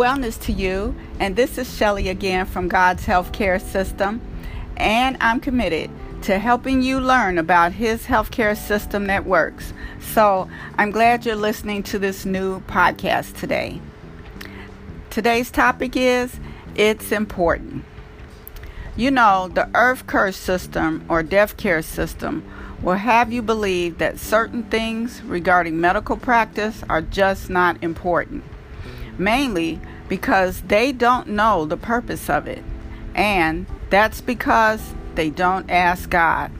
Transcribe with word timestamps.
Wellness 0.00 0.40
to 0.44 0.52
you, 0.52 0.94
and 1.18 1.36
this 1.36 1.58
is 1.58 1.76
Shelly 1.76 2.08
again 2.08 2.46
from 2.46 2.68
God's 2.68 3.04
Healthcare 3.04 3.60
System, 3.60 4.22
and 4.78 5.18
I'm 5.20 5.40
committed 5.40 5.90
to 6.22 6.38
helping 6.38 6.80
you 6.80 6.98
learn 6.98 7.36
about 7.36 7.72
His 7.72 8.06
healthcare 8.06 8.56
system 8.56 9.08
that 9.08 9.26
works. 9.26 9.74
So 10.00 10.48
I'm 10.78 10.90
glad 10.90 11.26
you're 11.26 11.36
listening 11.36 11.82
to 11.82 11.98
this 11.98 12.24
new 12.24 12.60
podcast 12.60 13.38
today. 13.38 13.78
Today's 15.10 15.50
topic 15.50 15.94
is 15.94 16.40
It's 16.74 17.12
Important. 17.12 17.84
You 18.96 19.10
know, 19.10 19.50
the 19.52 19.68
Earth 19.74 20.06
Curse 20.06 20.38
system 20.38 21.04
or 21.10 21.22
death 21.22 21.58
care 21.58 21.82
system 21.82 22.50
will 22.80 22.94
have 22.94 23.30
you 23.30 23.42
believe 23.42 23.98
that 23.98 24.18
certain 24.18 24.62
things 24.62 25.20
regarding 25.24 25.78
medical 25.78 26.16
practice 26.16 26.82
are 26.88 27.02
just 27.02 27.50
not 27.50 27.76
important 27.82 28.44
mainly 29.20 29.80
because 30.08 30.62
they 30.62 30.90
don't 30.90 31.28
know 31.28 31.64
the 31.64 31.76
purpose 31.76 32.28
of 32.28 32.48
it. 32.48 32.64
And 33.14 33.66
that's 33.90 34.20
because 34.20 34.94
they 35.14 35.30
don't 35.30 35.70
ask 35.70 36.10
God. 36.10 36.50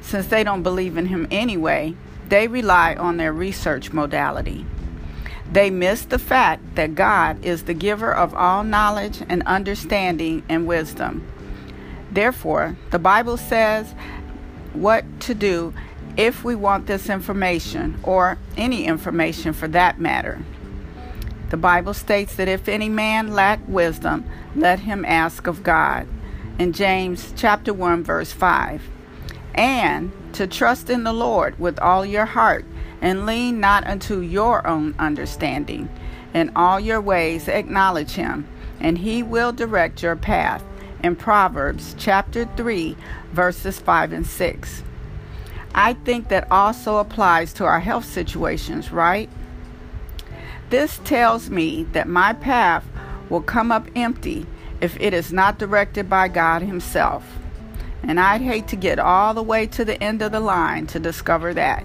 Since 0.00 0.28
they 0.28 0.44
don't 0.44 0.62
believe 0.62 0.96
in 0.96 1.06
Him 1.06 1.26
anyway, 1.30 1.94
they 2.28 2.46
rely 2.46 2.94
on 2.94 3.16
their 3.16 3.32
research 3.32 3.92
modality. 3.92 4.64
They 5.50 5.70
miss 5.70 6.04
the 6.04 6.18
fact 6.18 6.74
that 6.74 6.94
God 6.94 7.44
is 7.44 7.64
the 7.64 7.74
giver 7.74 8.12
of 8.12 8.34
all 8.34 8.64
knowledge 8.64 9.22
and 9.28 9.42
understanding 9.44 10.42
and 10.48 10.66
wisdom. 10.66 11.26
Therefore, 12.10 12.76
the 12.90 12.98
Bible 12.98 13.36
says 13.36 13.94
what 14.72 15.04
to 15.20 15.34
do 15.34 15.72
if 16.16 16.42
we 16.44 16.54
want 16.54 16.86
this 16.86 17.10
information, 17.10 17.98
or 18.02 18.38
any 18.56 18.84
information 18.86 19.52
for 19.52 19.68
that 19.68 20.00
matter. 20.00 20.40
The 21.48 21.56
Bible 21.56 21.94
states 21.94 22.34
that 22.36 22.48
if 22.48 22.68
any 22.68 22.88
man 22.88 23.32
lack 23.32 23.60
wisdom, 23.68 24.24
let 24.56 24.80
him 24.80 25.04
ask 25.04 25.46
of 25.46 25.62
God. 25.62 26.08
In 26.58 26.72
James 26.72 27.32
chapter 27.36 27.72
1 27.72 28.02
verse 28.02 28.32
5. 28.32 28.82
And 29.54 30.12
to 30.32 30.46
trust 30.46 30.90
in 30.90 31.04
the 31.04 31.12
Lord 31.12 31.58
with 31.58 31.78
all 31.78 32.04
your 32.04 32.26
heart 32.26 32.64
and 33.00 33.26
lean 33.26 33.60
not 33.60 33.86
unto 33.86 34.20
your 34.20 34.66
own 34.66 34.94
understanding. 34.98 35.88
In 36.34 36.50
all 36.56 36.80
your 36.80 37.00
ways 37.00 37.46
acknowledge 37.46 38.12
him, 38.12 38.48
and 38.80 38.98
he 38.98 39.22
will 39.22 39.52
direct 39.52 40.02
your 40.02 40.16
path. 40.16 40.64
In 41.02 41.14
Proverbs 41.14 41.94
chapter 41.96 42.46
3 42.56 42.96
verses 43.32 43.78
5 43.78 44.12
and 44.12 44.26
6. 44.26 44.82
I 45.74 45.92
think 45.92 46.28
that 46.28 46.50
also 46.50 46.96
applies 46.96 47.52
to 47.54 47.64
our 47.64 47.80
health 47.80 48.06
situations, 48.06 48.90
right? 48.90 49.30
This 50.68 50.98
tells 51.04 51.48
me 51.48 51.84
that 51.92 52.08
my 52.08 52.32
path 52.32 52.84
will 53.28 53.42
come 53.42 53.70
up 53.70 53.88
empty 53.94 54.46
if 54.80 54.98
it 55.00 55.14
is 55.14 55.32
not 55.32 55.58
directed 55.58 56.10
by 56.10 56.28
God 56.28 56.62
Himself. 56.62 57.24
And 58.02 58.20
I'd 58.20 58.40
hate 58.40 58.68
to 58.68 58.76
get 58.76 58.98
all 58.98 59.34
the 59.34 59.42
way 59.42 59.66
to 59.68 59.84
the 59.84 60.02
end 60.02 60.22
of 60.22 60.32
the 60.32 60.40
line 60.40 60.86
to 60.88 61.00
discover 61.00 61.54
that. 61.54 61.84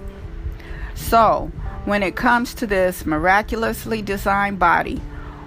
So, 0.94 1.50
when 1.84 2.02
it 2.02 2.16
comes 2.16 2.54
to 2.54 2.66
this 2.66 3.06
miraculously 3.06 4.02
designed 4.02 4.58
body, 4.58 5.00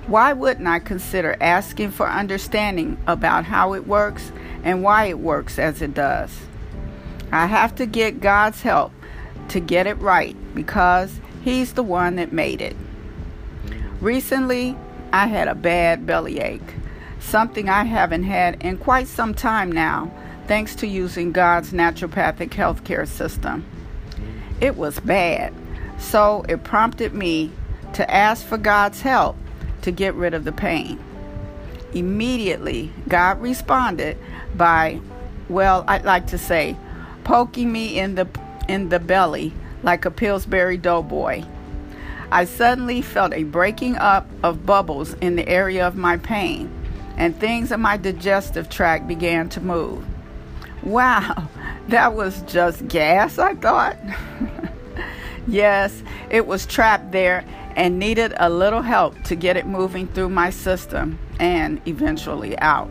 why 0.08 0.34
wouldn't 0.34 0.68
I 0.68 0.80
consider 0.80 1.36
asking 1.42 1.92
for 1.92 2.08
understanding 2.08 2.98
about 3.08 3.46
how 3.46 3.74
it 3.74 3.88
works 3.88 4.32
and 4.64 4.84
why 4.84 5.06
it 5.06 5.20
works 5.20 5.58
as 5.58 5.82
it 5.82 5.94
does? 5.94 6.32
I 7.32 7.48
have 7.48 7.76
to 7.76 7.86
get 7.86 8.22
God's 8.22 8.62
help 8.62 8.92
to 9.50 9.60
get 9.60 9.88
it 9.88 10.00
right 10.00 10.36
because 10.54 11.20
He's 11.44 11.74
the 11.74 11.84
one 11.84 12.16
that 12.16 12.34
made 12.34 12.62
it. 12.62 12.76
Recently, 14.02 14.78
I 15.14 15.28
had 15.28 15.48
a 15.48 15.56
bad 15.56 16.06
bellyache, 16.06 16.74
something 17.20 17.70
I 17.70 17.86
haven't 17.86 18.24
had 18.24 18.62
in 18.62 18.78
quite 18.78 19.08
some 19.08 19.34
time 19.34 19.72
now, 19.72 20.12
thanks 20.48 20.76
to 20.76 20.88
using 20.88 21.32
God's 21.32 21.72
naturopathic 21.72 22.50
healthcare 22.50 23.08
system. 23.08 23.66
It 24.60 24.76
was 24.76 25.00
bad, 25.00 25.54
so 25.98 26.46
it 26.50 26.64
prompted 26.64 27.14
me 27.14 27.52
to 27.94 28.14
ask 28.14 28.46
for 28.46 28.58
God's 28.58 29.02
help 29.02 29.38
to 29.84 29.92
get 29.92 30.14
rid 30.16 30.34
of 30.34 30.44
the 30.44 30.52
pain. 30.52 31.00
Immediately, 31.94 32.92
God 33.08 33.42
responded 33.42 34.18
by, 34.56 35.00
well, 35.48 35.86
I'd 35.88 36.04
like 36.04 36.28
to 36.28 36.38
say, 36.38 36.76
poking 37.24 37.72
me 37.72 37.98
in 37.98 38.16
the 38.16 38.28
in 38.68 38.90
the 38.90 39.00
belly 39.00 39.54
like 39.84 40.06
a 40.06 40.12
Pillsbury 40.12 40.78
doughboy 40.78 41.46
I 42.32 42.46
suddenly 42.46 43.02
felt 43.02 43.34
a 43.34 43.44
breaking 43.44 43.96
up 43.98 44.28
of 44.44 44.66
bubbles 44.66 45.14
in 45.16 45.36
the 45.36 45.48
area 45.48 45.88
of 45.88 45.96
my 45.96 46.18
pain, 46.18 46.72
and 47.18 47.40
things 47.40 47.72
in 47.72 47.82
my 47.82 47.98
digestive 47.98 48.70
tract 48.70 49.08
began 49.08 49.50
to 49.50 49.62
move. 49.62 50.06
Wow, 50.84 51.48
that 51.88 52.14
was 52.14 52.42
just 52.44 52.88
gas, 52.88 53.38
I 53.38 53.56
thought. 53.56 53.98
yes, 55.48 56.04
it 56.30 56.46
was 56.48 56.66
trapped 56.66 57.12
there 57.12 57.46
and 57.76 58.00
needed 58.00 58.34
a 58.38 58.50
little 58.50 58.82
help 58.82 59.22
to 59.24 59.36
get 59.36 59.58
it 59.58 59.66
moving 59.66 60.08
through 60.08 60.30
my 60.30 60.50
system 60.50 61.20
and 61.40 61.82
eventually 61.88 62.58
out. 62.60 62.90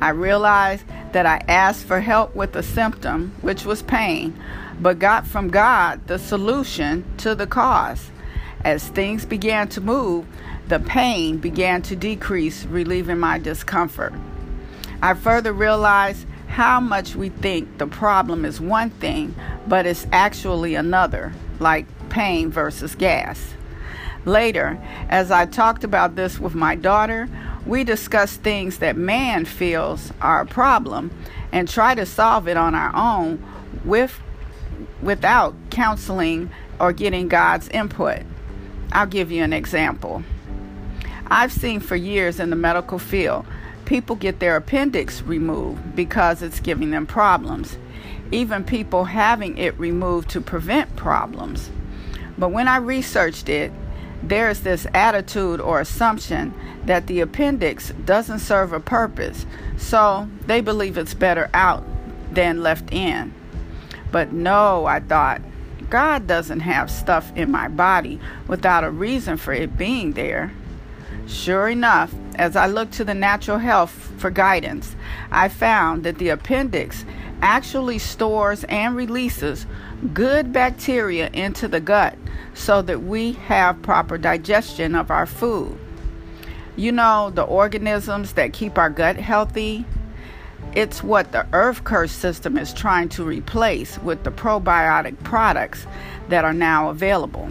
I 0.00 0.10
realized 0.10 0.84
that 1.12 1.26
I 1.26 1.42
asked 1.48 1.84
for 1.84 2.00
help 2.00 2.34
with 2.34 2.52
the 2.52 2.62
symptom, 2.62 3.34
which 3.42 3.64
was 3.64 3.82
pain, 3.82 4.38
but 4.80 4.98
got 4.98 5.26
from 5.26 5.50
God 5.50 6.06
the 6.06 6.18
solution 6.18 7.04
to 7.18 7.34
the 7.34 7.46
cause. 7.46 8.10
As 8.64 8.86
things 8.88 9.24
began 9.24 9.68
to 9.68 9.80
move, 9.80 10.26
the 10.68 10.80
pain 10.80 11.38
began 11.38 11.82
to 11.82 11.96
decrease, 11.96 12.64
relieving 12.64 13.18
my 13.18 13.38
discomfort. 13.38 14.12
I 15.02 15.14
further 15.14 15.52
realized 15.52 16.26
how 16.46 16.80
much 16.80 17.14
we 17.14 17.30
think 17.30 17.78
the 17.78 17.86
problem 17.86 18.44
is 18.44 18.60
one 18.60 18.90
thing, 18.90 19.34
but 19.66 19.86
it's 19.86 20.06
actually 20.12 20.74
another, 20.74 21.32
like 21.58 21.86
pain 22.10 22.50
versus 22.50 22.94
gas. 22.94 23.54
Later, 24.26 24.78
as 25.08 25.30
I 25.30 25.46
talked 25.46 25.84
about 25.84 26.16
this 26.16 26.38
with 26.38 26.54
my 26.54 26.74
daughter, 26.74 27.28
we 27.64 27.84
discussed 27.84 28.42
things 28.42 28.78
that 28.78 28.96
man 28.96 29.44
feels 29.46 30.12
are 30.20 30.42
a 30.42 30.46
problem 30.46 31.10
and 31.52 31.68
try 31.68 31.94
to 31.94 32.04
solve 32.04 32.46
it 32.46 32.56
on 32.56 32.74
our 32.74 32.94
own 32.94 33.42
with 33.84 34.20
without 35.02 35.54
counseling 35.70 36.50
or 36.78 36.92
getting 36.92 37.28
God's 37.28 37.68
input. 37.68 38.22
I'll 38.92 39.06
give 39.06 39.30
you 39.30 39.42
an 39.42 39.52
example. 39.52 40.22
I've 41.26 41.52
seen 41.52 41.80
for 41.80 41.96
years 41.96 42.40
in 42.40 42.50
the 42.50 42.56
medical 42.56 42.98
field 42.98 43.46
people 43.90 44.14
get 44.14 44.38
their 44.38 44.54
appendix 44.54 45.20
removed 45.22 45.96
because 45.96 46.42
it's 46.42 46.60
giving 46.60 46.92
them 46.92 47.08
problems, 47.08 47.76
even 48.30 48.62
people 48.62 49.02
having 49.04 49.58
it 49.58 49.76
removed 49.80 50.30
to 50.30 50.40
prevent 50.40 50.94
problems. 50.94 51.68
But 52.38 52.50
when 52.50 52.68
I 52.68 52.76
researched 52.76 53.48
it, 53.48 53.72
there's 54.22 54.60
this 54.60 54.86
attitude 54.94 55.60
or 55.60 55.80
assumption 55.80 56.54
that 56.84 57.08
the 57.08 57.18
appendix 57.18 57.90
doesn't 58.04 58.38
serve 58.38 58.72
a 58.72 58.78
purpose, 58.78 59.44
so 59.76 60.28
they 60.46 60.60
believe 60.60 60.96
it's 60.96 61.14
better 61.14 61.50
out 61.52 61.84
than 62.32 62.62
left 62.62 62.92
in. 62.92 63.34
But 64.12 64.32
no, 64.32 64.86
I 64.86 65.00
thought, 65.00 65.40
God 65.90 66.28
doesn't 66.28 66.60
have 66.60 66.90
stuff 66.90 67.32
in 67.36 67.50
my 67.50 67.66
body 67.68 68.20
without 68.46 68.84
a 68.84 68.90
reason 68.90 69.36
for 69.36 69.52
it 69.52 69.76
being 69.76 70.12
there. 70.12 70.52
Sure 71.26 71.68
enough, 71.68 72.14
as 72.36 72.56
I 72.56 72.66
looked 72.66 72.94
to 72.94 73.04
the 73.04 73.14
natural 73.14 73.58
health 73.58 73.90
for 74.16 74.30
guidance, 74.30 74.94
I 75.30 75.48
found 75.48 76.04
that 76.04 76.18
the 76.18 76.28
appendix 76.28 77.04
actually 77.42 77.98
stores 77.98 78.64
and 78.64 78.96
releases 78.96 79.66
good 80.14 80.52
bacteria 80.52 81.28
into 81.32 81.68
the 81.68 81.80
gut 81.80 82.16
so 82.54 82.82
that 82.82 83.02
we 83.02 83.32
have 83.32 83.82
proper 83.82 84.16
digestion 84.16 84.94
of 84.94 85.10
our 85.10 85.26
food. 85.26 85.78
You 86.76 86.92
know, 86.92 87.30
the 87.34 87.42
organisms 87.42 88.34
that 88.34 88.52
keep 88.52 88.78
our 88.78 88.90
gut 88.90 89.16
healthy, 89.16 89.84
it's 90.74 91.02
what 91.02 91.32
the 91.32 91.46
Earth 91.52 91.84
Curse 91.84 92.12
system 92.12 92.56
is 92.56 92.72
trying 92.72 93.08
to 93.10 93.24
replace 93.24 93.98
with 93.98 94.22
the 94.22 94.30
probiotic 94.30 95.22
products 95.24 95.86
that 96.28 96.44
are 96.44 96.52
now 96.52 96.90
available. 96.90 97.50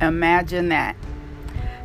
Imagine 0.00 0.70
that. 0.70 0.96